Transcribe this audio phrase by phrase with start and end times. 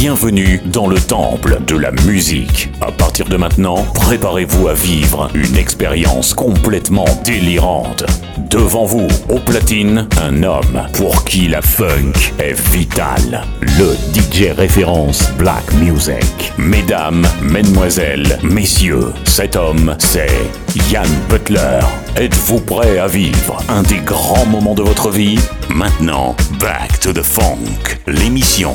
[0.00, 2.70] bienvenue dans le temple de la musique.
[2.80, 8.04] À partir de maintenant, préparez-vous à vivre une expérience complètement délirante.
[8.48, 13.42] Devant vous, au platine, un homme pour qui la funk est vitale.
[13.60, 16.50] Le DJ référence Black Music.
[16.56, 20.50] Mesdames, mesdemoiselles, messieurs, cet homme, c'est
[20.90, 21.80] Yann Butler.
[22.16, 25.38] Êtes-vous prêt à vivre un des grands moments de votre vie?
[25.68, 28.74] Maintenant, Back to the Funk, l'émission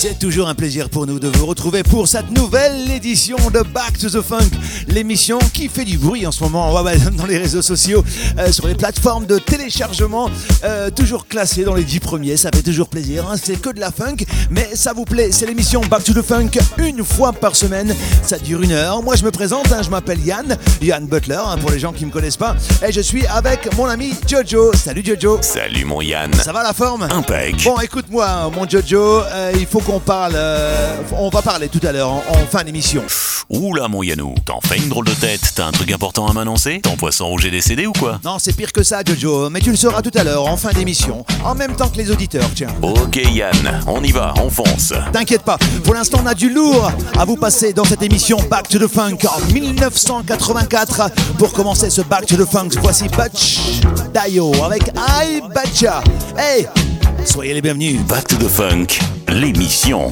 [0.00, 3.98] c'est toujours un plaisir pour nous de vous retrouver pour cette nouvelle édition de Back
[3.98, 4.50] to the Funk,
[4.86, 6.72] l'émission qui fait du bruit en ce moment
[7.16, 8.04] dans les réseaux sociaux,
[8.38, 10.30] euh, sur les plateformes de téléchargement,
[10.62, 13.34] euh, toujours classée dans les 10 premiers, ça fait toujours plaisir, hein.
[13.42, 14.18] c'est que de la funk,
[14.50, 18.38] mais ça vous plaît, c'est l'émission Back to the Funk une fois par semaine, ça
[18.38, 19.02] dure une heure.
[19.02, 22.04] Moi je me présente, hein, je m'appelle Yann, Yann Butler hein, pour les gens qui
[22.04, 22.54] ne me connaissent pas,
[22.86, 24.72] et je suis avec mon ami Jojo.
[24.74, 25.38] Salut Jojo.
[25.42, 26.32] Salut mon Yann.
[26.34, 27.08] Ça va la forme?
[27.10, 27.64] Impec.
[27.64, 32.10] Bon écoute-moi mon Jojo, euh, il faut parle, euh, on va parler tout à l'heure
[32.10, 33.02] en, fin d'émission.
[33.48, 36.80] Oula mon Yanou, t'en fais une drôle de tête, t'as un truc important à m'annoncer?
[36.82, 38.20] Ton poisson rouge est décédé ou quoi?
[38.22, 40.72] Non, c'est pire que ça Jojo, mais tu le sauras tout à l'heure en fin
[40.72, 42.68] d'émission, en même temps que les auditeurs, tiens.
[42.82, 44.92] Ok Yann, on y va, on fonce.
[45.12, 48.68] T'inquiète pas, pour l'instant on a du lourd à vous passer dans cette émission Back
[48.68, 51.10] to the Funk en 1984.
[51.38, 53.80] Pour commencer ce Back to the Funk, voici Butch
[54.12, 56.02] Dio avec I Betcha.
[56.36, 56.68] Hey
[57.24, 58.00] Soyez les bienvenus.
[58.06, 60.10] Back to the Funk, l'émission.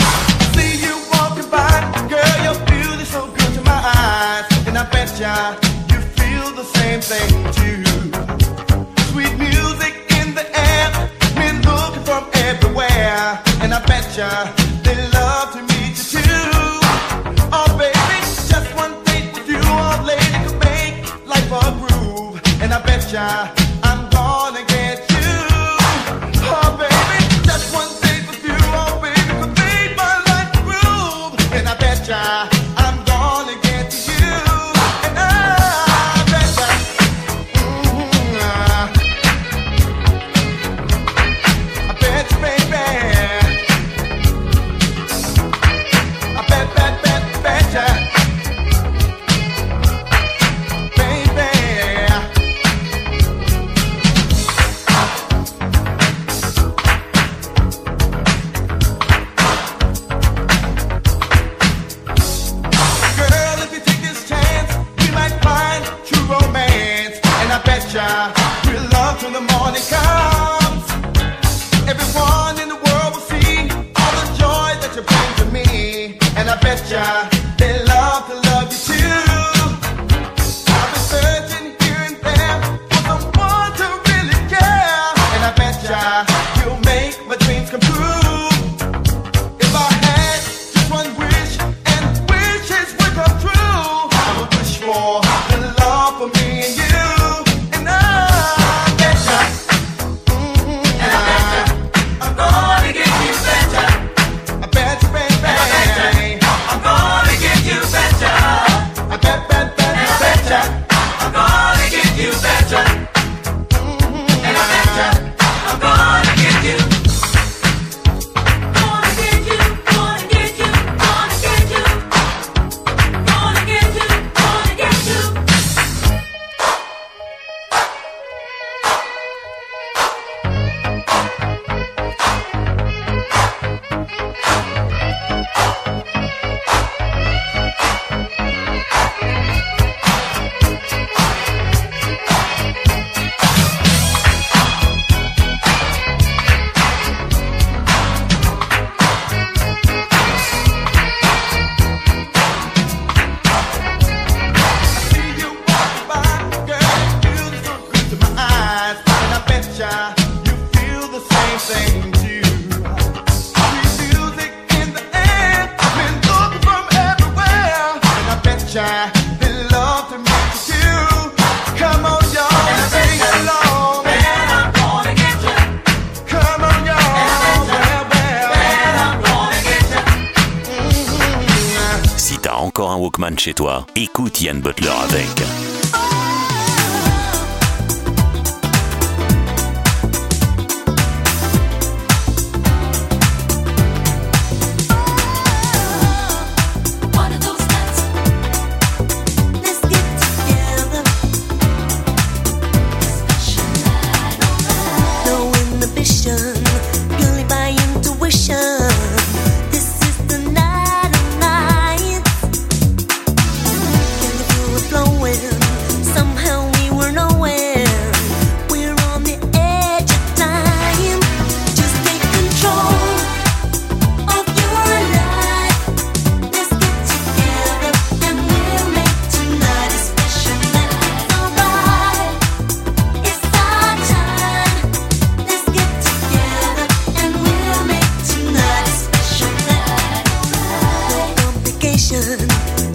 [183.94, 185.65] Écoute Yann Butler avec.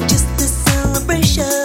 [0.08, 1.61] Just a celebration.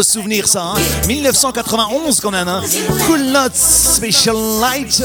[0.00, 0.74] Excellent gros souvenir ça.
[1.06, 2.20] 1991 hein.
[2.22, 2.48] quand même.
[2.48, 2.62] Hein.
[3.06, 5.02] Cool Nuts Special Light.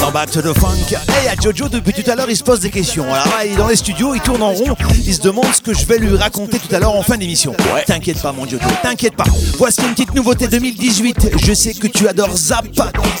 [0.00, 0.96] Dans Back to the Funk.
[1.08, 3.04] Hey, à Jojo, depuis tout à l'heure, il se pose des questions.
[3.04, 4.76] Alors là, il est dans les studios, il tourne en rond.
[5.04, 7.52] Il se demande ce que je vais lui raconter tout à l'heure en fin d'émission.
[7.74, 7.84] Ouais.
[7.86, 9.24] T'inquiète pas, mon Jojo, t'inquiète pas.
[9.58, 11.30] Voici une petite nouveauté 2018.
[11.36, 12.66] Je sais que tu adores Zap.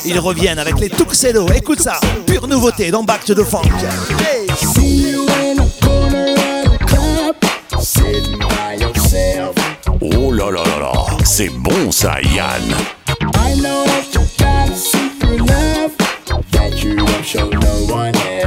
[0.04, 1.46] Ils reviennent avec les Tuxedo.
[1.54, 3.70] Écoute ça, pure nouveauté dans Back to the Funk.
[4.20, 4.99] Hey.
[11.40, 12.60] C'est bon ça, Yann.
[13.34, 15.96] I know that you got a secret love
[16.50, 18.39] that you don't show no one else.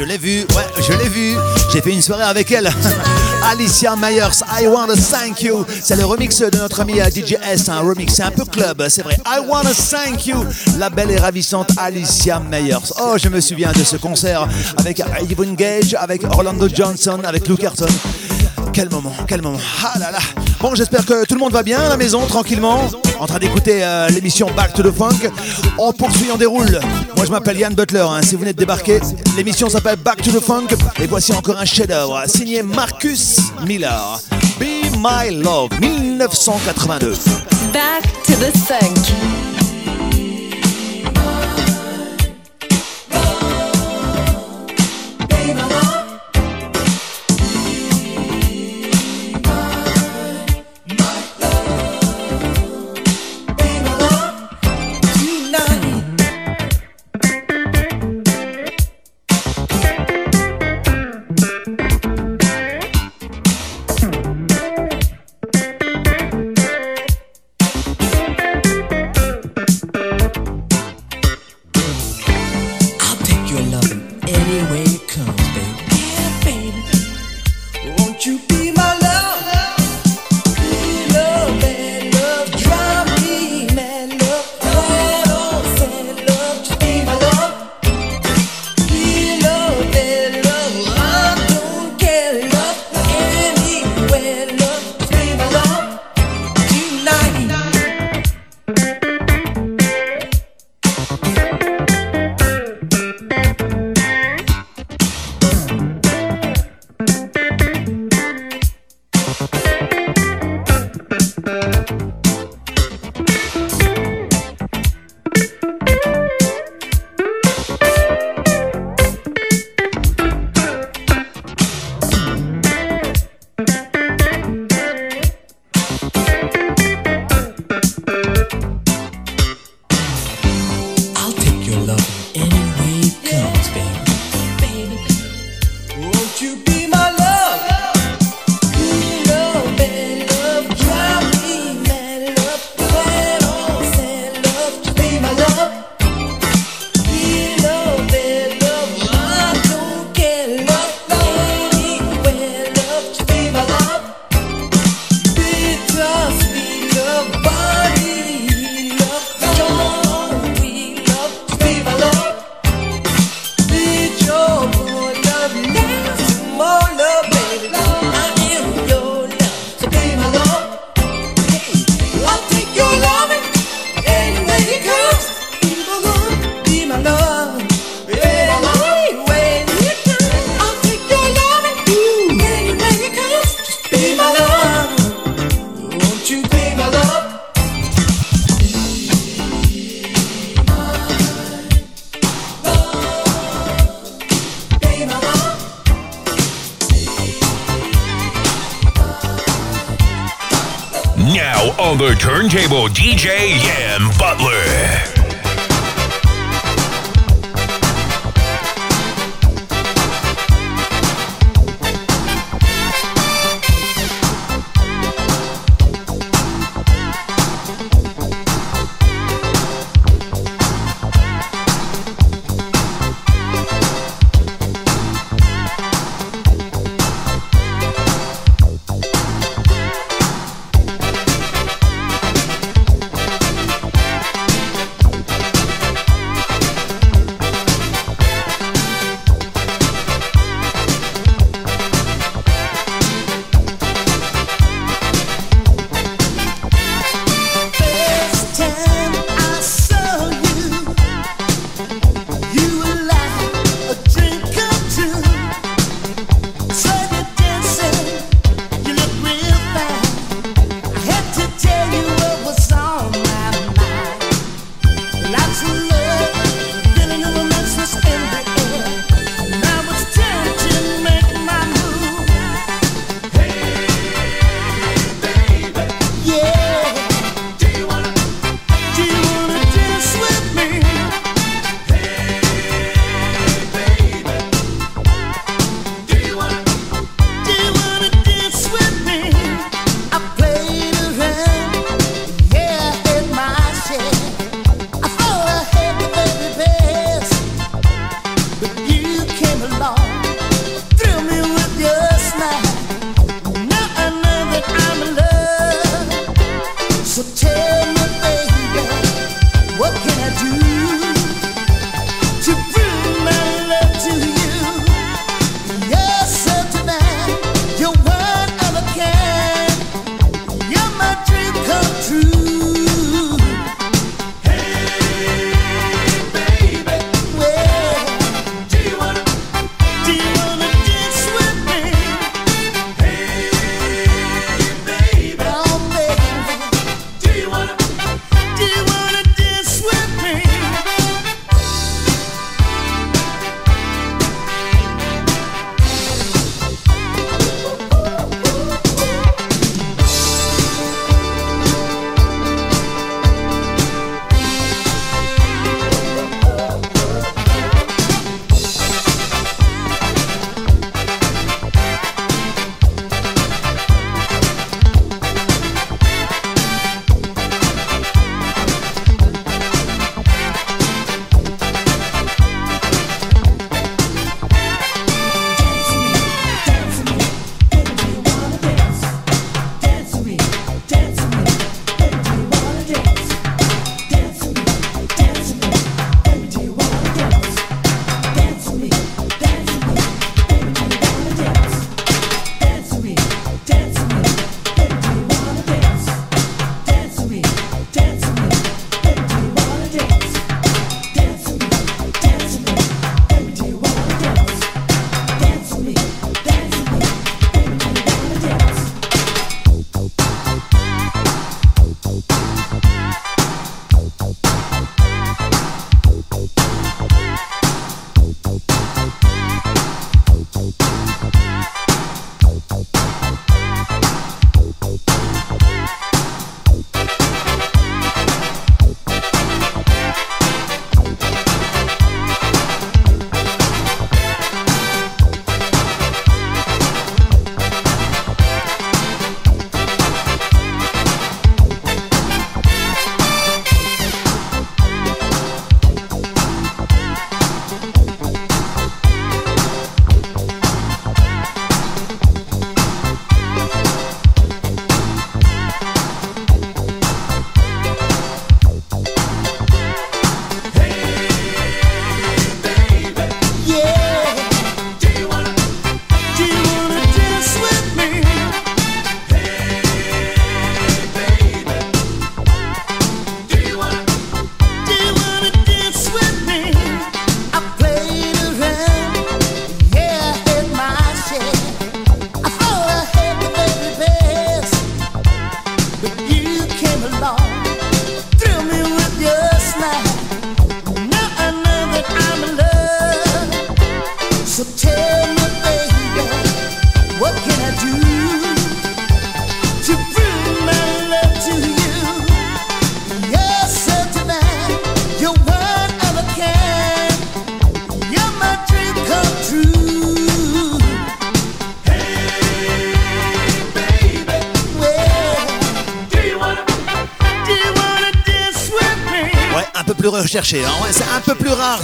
[0.00, 1.36] Je l'ai vu, ouais, je l'ai vu.
[1.70, 2.70] J'ai fait une soirée avec elle.
[3.50, 5.66] Alicia Myers, I Wanna Thank You.
[5.82, 9.02] C'est le remix de notre ami DJ S, un remix, c'est un peu club, c'est
[9.02, 9.18] vrai.
[9.26, 10.42] I Wanna Thank You,
[10.78, 12.94] la belle et ravissante Alicia Myers.
[13.02, 17.60] Oh, je me souviens de ce concert avec Yvonne Gage, avec Orlando Johnson, avec Luke
[17.60, 17.86] Carton.
[18.72, 19.58] Quel moment, quel moment.
[19.84, 20.18] Ah là là.
[20.60, 23.82] Bon, j'espère que tout le monde va bien à la maison, tranquillement, en train d'écouter
[23.82, 25.28] euh, l'émission Back to the Funk.
[25.78, 26.78] On poursuit, on déroule.
[27.16, 28.06] Moi, je m'appelle Yann Butler.
[28.08, 29.00] hein, si vous venez de débarquer,
[29.36, 30.68] l'émission s'appelle Back to the Funk.
[31.00, 34.20] Et voici encore un chef-d'œuvre signé Marcus Miller.
[34.58, 37.14] Be My Love, 1982.
[37.72, 39.59] Back to the funk.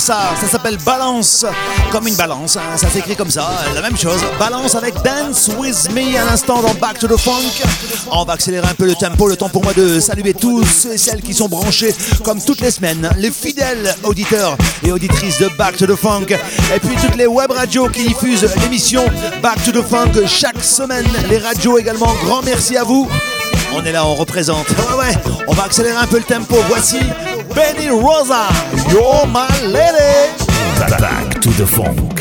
[0.07, 1.45] ça, s'appelle Balance,
[1.91, 2.77] comme une balance, hein.
[2.77, 4.21] ça s'écrit comme ça, la même chose.
[4.39, 7.67] Balance avec Dance With Me à l'instant dans Back to the Funk.
[8.13, 10.93] On va accélérer un peu le tempo, le temps pour moi de saluer tous ceux
[10.93, 11.93] et celles qui sont branchés
[12.23, 16.79] comme toutes les semaines, les fidèles auditeurs et auditrices de Back to the Funk, et
[16.79, 19.05] puis toutes les web radios qui diffusent l'émission
[19.43, 23.09] Back to the Funk chaque semaine, les radios également, grand merci à vous.
[23.75, 24.69] On est là, on représente.
[24.71, 26.55] Ouais, ouais, on va accélérer un peu le tempo.
[26.69, 26.99] Voici
[27.57, 28.51] Benny Rosa,
[28.91, 30.31] You're My Lady.
[30.79, 32.17] Back to the funk.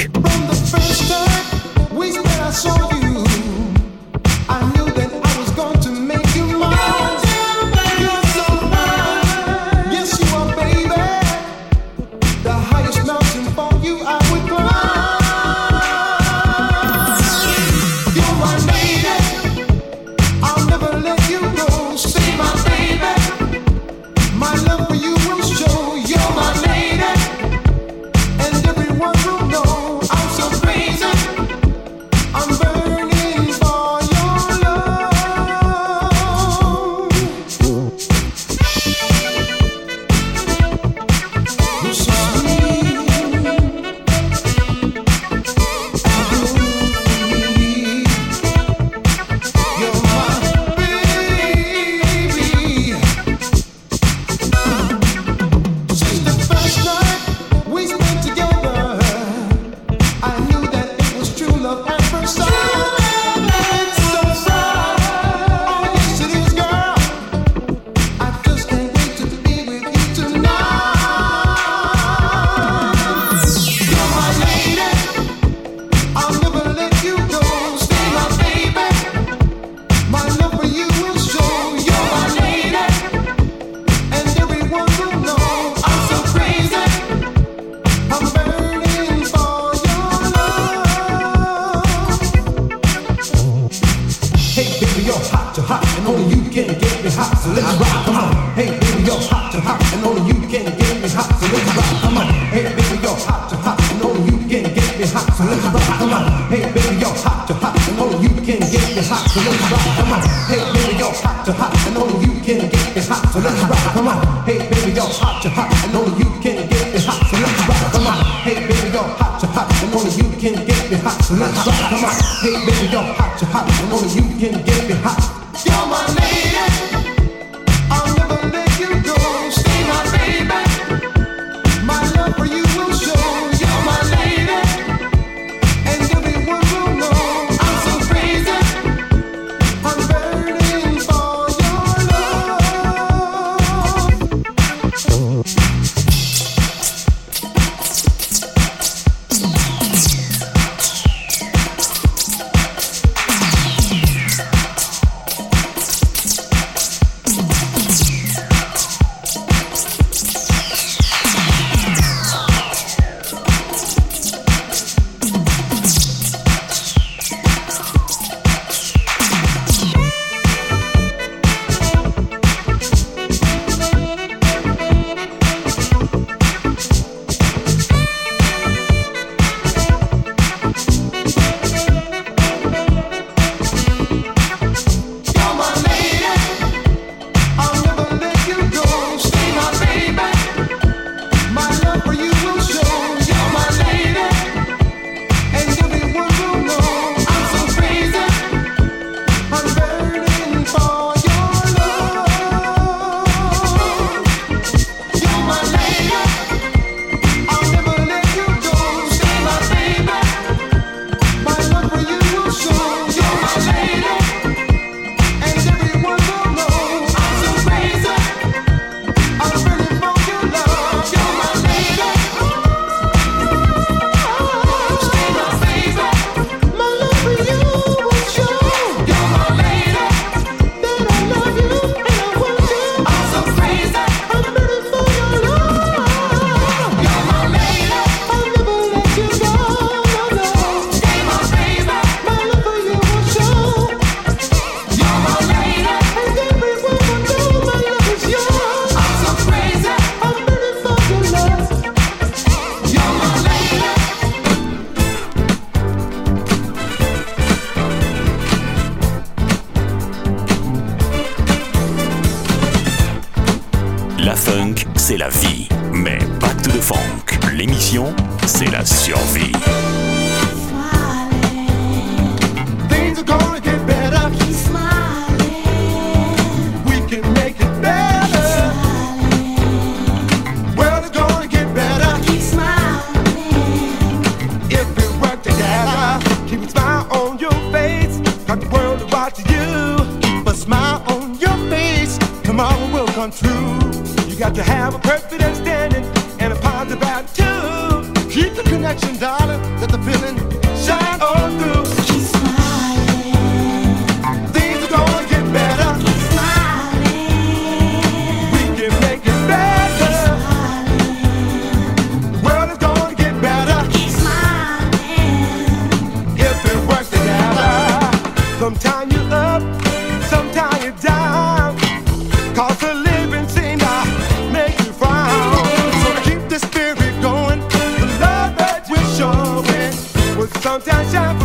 [330.66, 331.45] Santiago.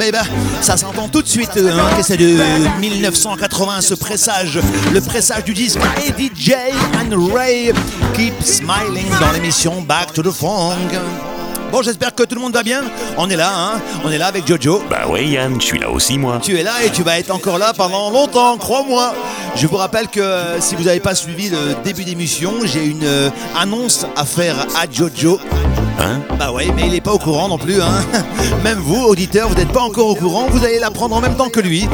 [0.00, 0.18] Baby.
[0.62, 2.38] Ça s'entend tout de suite euh, hein, que c'est de
[2.80, 4.58] 1980 ce pressage,
[4.92, 6.54] le pressage du disque Eddie J
[6.94, 7.72] and Ray
[8.14, 10.88] Keep Smiling dans l'émission Back to the Funk.
[11.70, 12.82] Bon, j'espère que tout le monde va bien.
[13.16, 13.80] On est là, hein.
[14.04, 14.82] On est là avec Jojo.
[14.90, 16.40] Bah ouais Yann, je suis là aussi moi.
[16.42, 19.14] Tu es là et tu vas être encore là pendant longtemps, crois-moi.
[19.54, 23.04] Je vous rappelle que euh, si vous n'avez pas suivi le début d'émission, j'ai une
[23.04, 25.38] euh, annonce à faire à Jojo.
[26.00, 27.80] Hein Bah ouais, mais il est pas au courant non plus.
[27.80, 28.02] Hein.
[28.64, 30.46] Même vous, auditeurs, vous n'êtes pas encore au courant.
[30.50, 31.88] Vous allez l'apprendre en même temps que lui,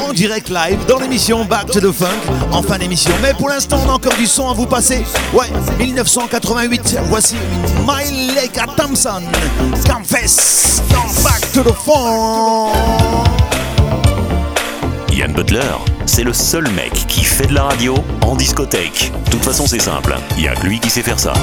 [0.00, 2.08] en direct live, dans l'émission Back to the Funk,
[2.50, 3.12] en fin d'émission.
[3.22, 5.04] Mais pour l'instant, on a encore du son à vous passer.
[5.32, 5.46] Ouais,
[5.78, 6.98] 1988.
[7.04, 7.36] Voici
[7.86, 9.22] Myleka Thompson,
[9.84, 12.72] Scamfest, dans Back to the Funk.
[15.12, 15.60] Yann Butler,
[16.06, 19.12] c'est le seul mec qui fait de la radio en discothèque.
[19.26, 20.16] De toute façon, c'est simple.
[20.36, 21.34] Il y a que lui qui sait faire ça.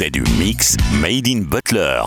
[0.00, 2.00] C'est du mix Made in Butler.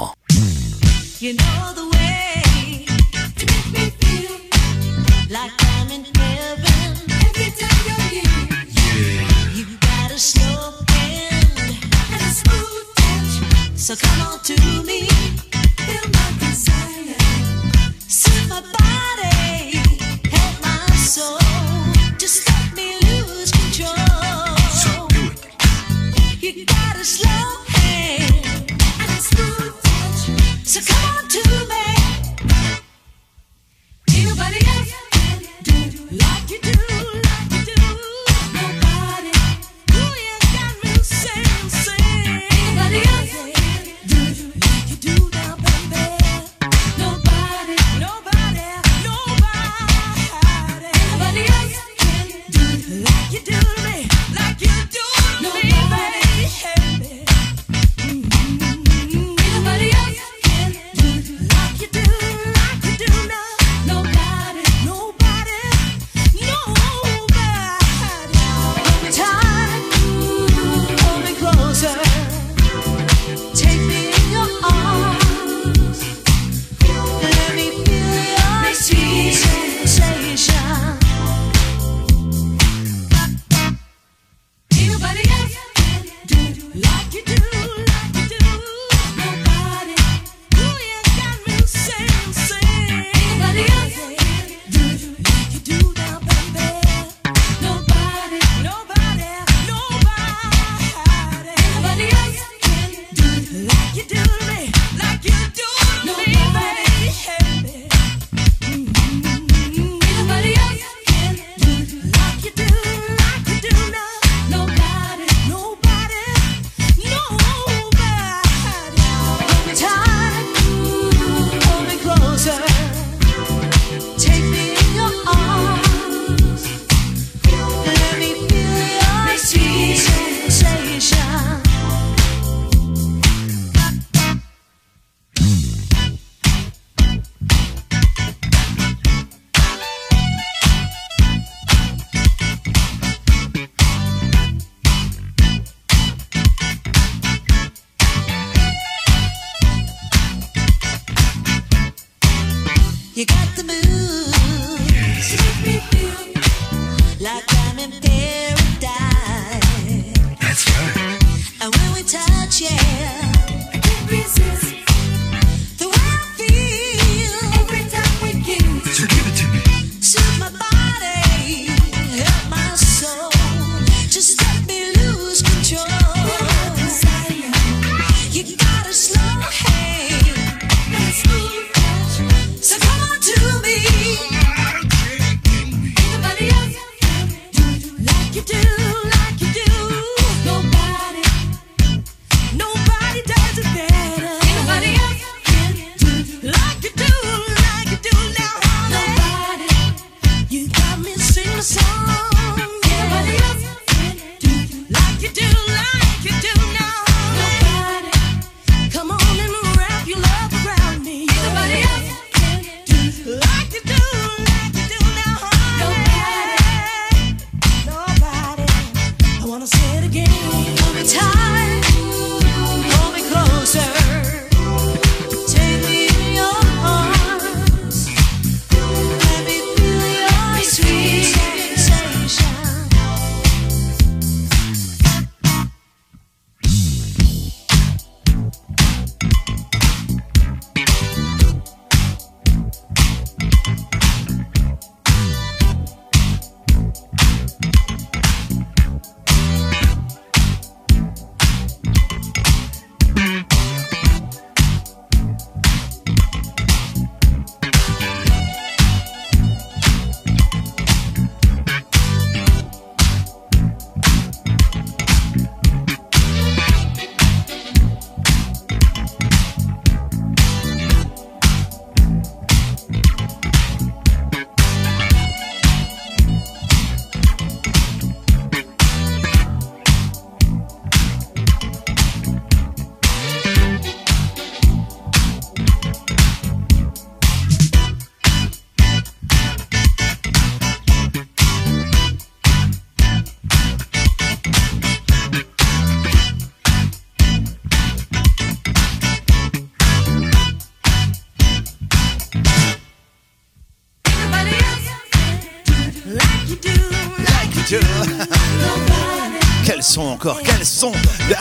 [310.44, 310.94] Quel son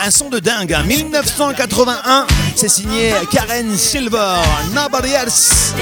[0.02, 0.72] Un son de dingue.
[0.72, 0.82] Hein.
[0.82, 2.26] 1981,
[2.56, 4.36] c'est signé Karen Silver.
[4.74, 5.72] Nobody else.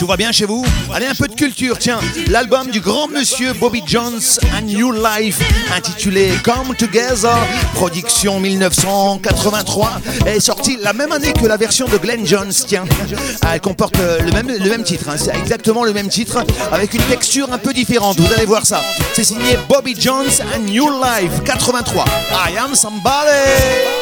[0.00, 2.00] Tout va bien chez vous Allez, un peu de culture, tiens.
[2.28, 4.22] L'album du grand monsieur Bobby Jones,
[4.56, 5.38] A New Life,
[5.76, 7.36] intitulé Come Together,
[7.74, 12.86] production 1983, est sorti la même année que la version de Glenn Jones, tiens.
[13.42, 15.16] Ah, elle comporte le même, titre, hein.
[15.18, 18.80] c'est exactement le même titre, avec une texture un peu différente, vous allez voir ça.
[19.12, 22.06] C'est signé Bobby Jones, A New Life, 83.
[22.48, 23.99] I am somebody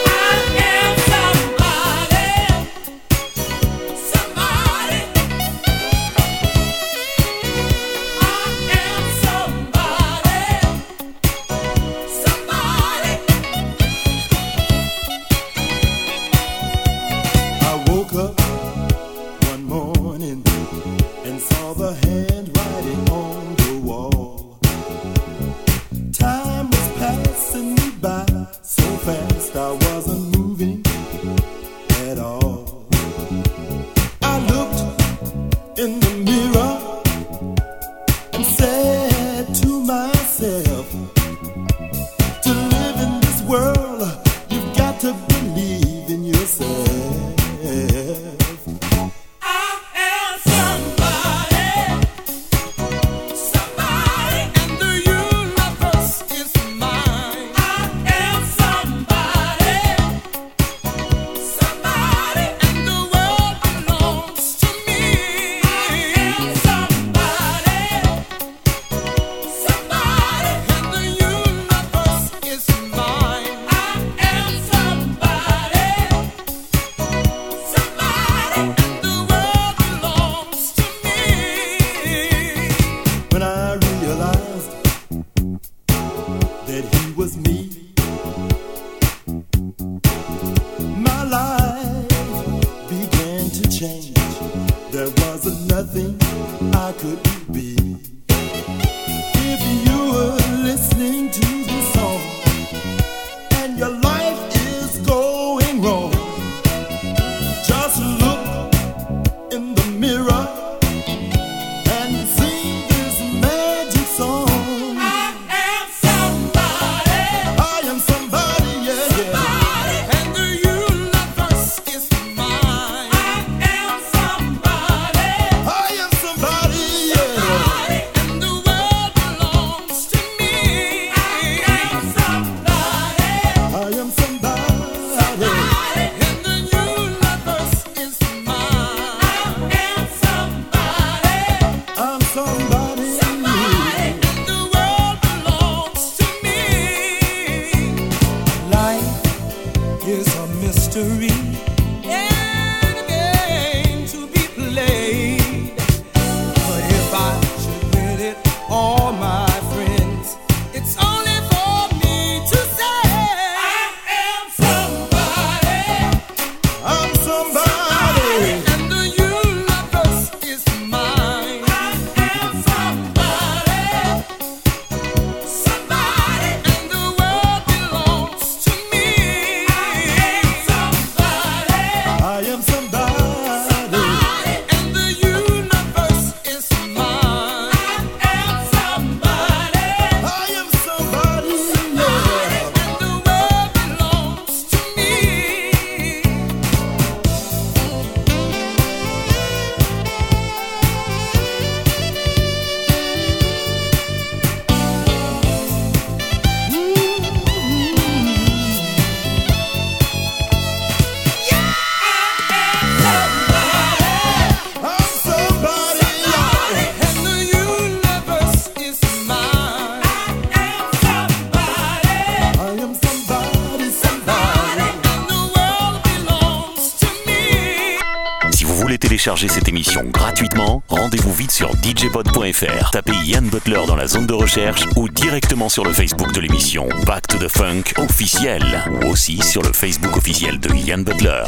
[229.96, 232.90] gratuitement, rendez-vous vite sur djpod.fr.
[232.90, 236.88] Tapez Yann Butler dans la zone de recherche ou directement sur le Facebook de l'émission
[237.06, 238.62] Back to the Funk officiel
[239.02, 241.44] ou aussi sur le Facebook officiel de Yann Butler.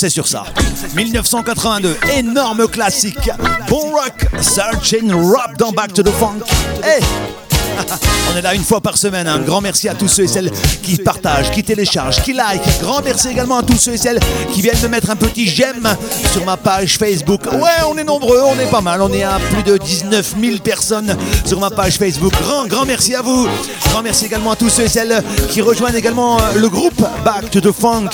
[0.00, 0.44] C'est sur ça.
[0.96, 3.28] 1982, énorme classique.
[3.68, 5.12] Bon rock, Sgt.
[5.12, 6.38] Rob dans Back to the Funk.
[6.82, 7.02] Hey
[8.32, 9.26] on est là une fois par semaine.
[9.26, 9.36] Hein.
[9.40, 10.50] Un grand merci à tous ceux et celles
[10.82, 12.62] qui partagent, qui téléchargent, qui like.
[12.80, 14.20] Grand merci également à tous ceux et celles
[14.52, 15.88] qui viennent me mettre un petit j'aime
[16.32, 17.42] sur ma page Facebook.
[17.52, 19.02] Ouais, on est nombreux, on est pas mal.
[19.02, 22.32] On est à plus de 19 000 personnes sur ma page Facebook.
[22.40, 23.48] Grand, grand merci à vous.
[23.90, 27.50] Grand merci également à tous ceux et celles qui rejoignent également euh, le groupe Back
[27.50, 28.10] to the Funk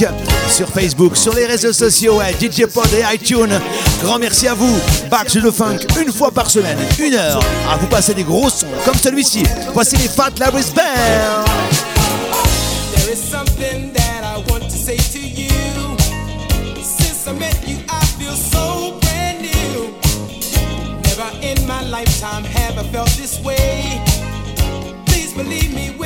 [0.50, 3.60] sur Facebook, sur les réseaux sociaux, ouais, DJ Pod et iTunes.
[4.02, 4.78] Grand merci à vous.
[5.10, 7.40] Back to the Funk une fois par semaine, une heure
[7.70, 9.42] à vous passer des gros sons comme celui-ci.
[9.72, 11.46] Voici les Fat band.
[12.94, 15.96] There is something that I want to say to you.
[16.82, 19.94] Since I met you, I feel so brand new.
[21.02, 24.00] Never in my lifetime have I felt this way.
[25.06, 26.05] Please believe me.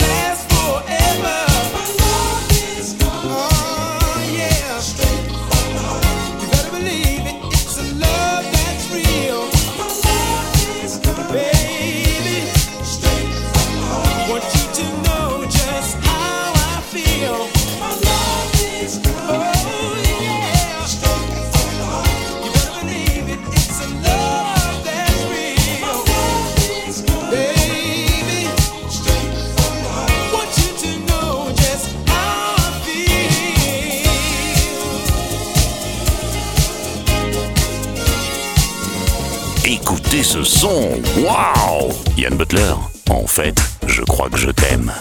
[41.21, 42.73] Waouh Yann Butler,
[43.11, 43.53] en fait,
[43.85, 44.91] je crois que je t'aime.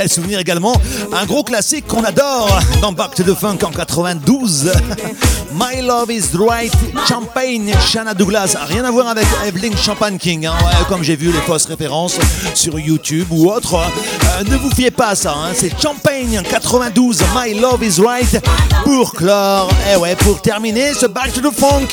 [0.00, 0.72] Quel souvenir également.
[1.12, 4.72] Un gros classique qu'on adore dans Back to the Funk en 92.
[5.52, 6.72] My Love is Right,
[7.06, 8.56] Champagne, Shanna Douglas.
[8.66, 10.54] Rien à voir avec Evelyn Champagne King, hein,
[10.88, 12.18] comme j'ai vu les fausses références
[12.54, 13.74] sur YouTube ou autre.
[13.74, 18.42] Euh, ne vous fiez pas à ça, hein, c'est Champagne 92, My Love is Right
[18.84, 19.70] pour clore.
[19.92, 21.88] Et ouais, pour terminer ce Back to the Funk.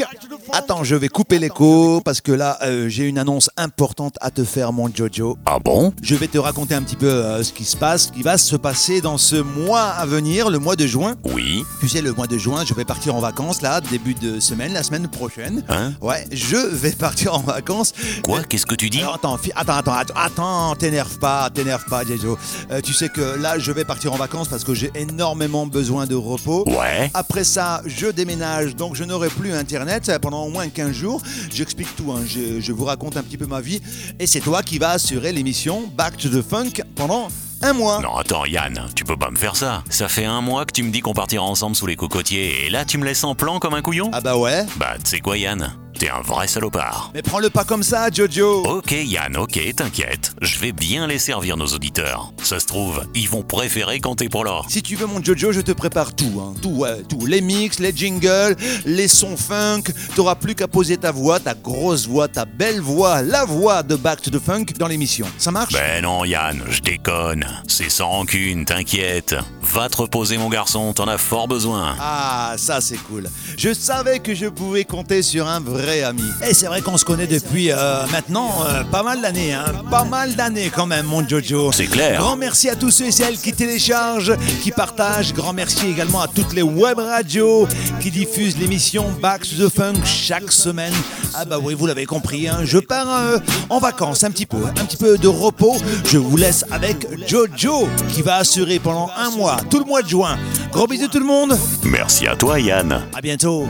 [0.60, 4.44] Attends, je vais couper l'écho parce que là, euh, j'ai une annonce importante à te
[4.44, 5.38] faire, mon Jojo.
[5.46, 5.94] Ah bon?
[6.02, 8.40] Je vais te raconter un petit peu euh, ce qui se passe, ce qui va
[8.40, 11.14] se passer dans ce mois à venir, le mois de juin.
[11.26, 11.64] Oui.
[11.80, 14.74] Tu sais, le mois de juin, je vais partir en vacances là, début de semaine,
[14.74, 15.64] la semaine prochaine.
[15.70, 15.94] Hein?
[16.02, 17.94] Ouais, je vais partir en vacances.
[18.24, 18.42] Quoi?
[18.42, 19.02] Qu'est-ce que tu dis?
[19.02, 22.36] Alors, attends, attends, attends, attends, attends, t'énerve pas, t'énerve pas, Jojo.
[22.72, 26.08] Euh, tu sais que là, je vais partir en vacances parce que j'ai énormément besoin
[26.08, 26.64] de repos.
[26.68, 27.12] Ouais.
[27.14, 31.22] Après ça, je déménage, donc je n'aurai plus Internet pendant moins 15 jours.
[31.54, 33.82] J'explique tout, hein, je, je vous raconte un petit peu ma vie.
[34.20, 37.28] Et c'est toi qui vas assurer l'émission Back to the Funk pendant
[37.62, 38.00] un mois.
[38.02, 39.84] Non, attends, Yann, tu peux pas me faire ça.
[39.90, 42.70] Ça fait un mois que tu me dis qu'on partira ensemble sous les cocotiers, et
[42.70, 44.10] là tu me laisses en plan comme un couillon?
[44.14, 44.66] Ah bah ouais.
[44.78, 45.74] Bah, tu sais quoi, Yann?
[46.00, 47.10] T'es un vrai salopard.
[47.16, 48.64] Mais prends-le pas comme ça, Jojo.
[48.68, 50.34] Ok, Yann, ok, t'inquiète.
[50.42, 52.32] Je vais bien les servir, nos auditeurs.
[52.44, 54.62] Ça se trouve, ils vont préférer t'es pour là.
[54.70, 56.54] Si tu veux mon Jojo, je te prépare tout, hein.
[56.62, 57.26] tout, ouais, tout.
[57.26, 59.84] Les mix, les jingles, les sons funk.
[60.16, 63.96] T'auras plus qu'à poser ta voix, ta grosse voix, ta belle voix, la voix de
[63.96, 65.26] Back to the Funk dans l'émission.
[65.40, 65.74] Ça marche?
[65.74, 67.46] Ben non, Yann, je déconne.
[67.68, 69.36] C'est sans rancune, t'inquiète.
[69.62, 71.96] Va te reposer, mon garçon, t'en as fort besoin.
[72.00, 73.30] Ah, ça c'est cool.
[73.58, 76.24] Je savais que je pouvais compter sur un vrai ami.
[76.48, 79.66] Et c'est vrai qu'on se connaît depuis euh, maintenant euh, pas mal d'années, hein.
[79.90, 81.72] Pas mal d'années quand même, mon Jojo.
[81.72, 82.20] C'est clair.
[82.20, 85.34] Grand merci à tous ceux et celles qui téléchargent, qui partagent.
[85.34, 87.68] Grand merci également à toutes les web radios
[88.02, 90.94] qui diffusent l'émission Back to the Funk chaque semaine.
[91.34, 92.60] Ah bah oui, vous l'avez compris, hein.
[92.64, 93.38] je pars euh,
[93.70, 95.78] en vacances un petit peu, un petit peu de repos.
[96.06, 100.10] Je vous laisse avec Jojo qui va assurer pendant un mois, tout le mois de
[100.10, 100.38] juin.
[100.72, 101.58] Gros bisous tout le monde.
[101.84, 103.04] Merci à toi, Yann.
[103.14, 103.68] À bientôt.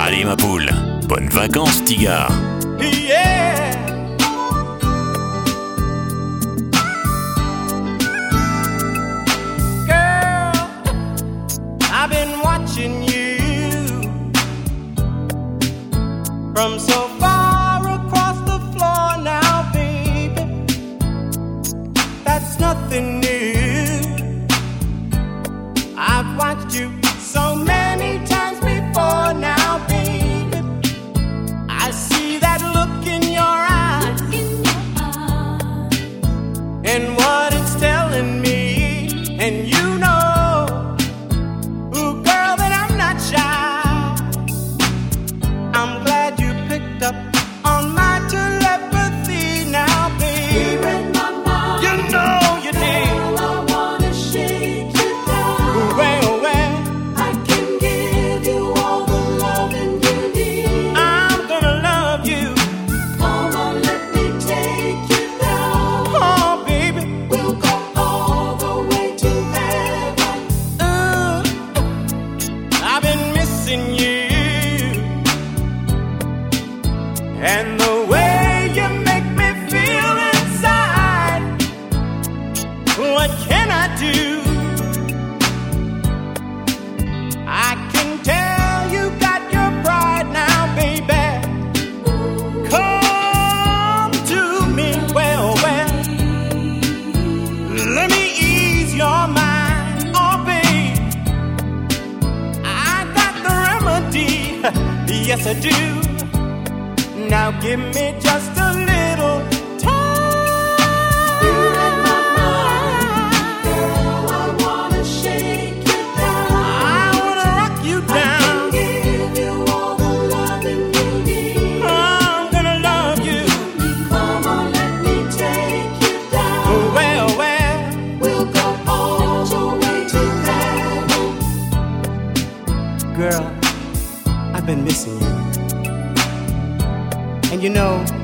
[0.00, 0.70] Allez, ma poule.
[1.08, 2.30] Bonnes vacances, Tigard.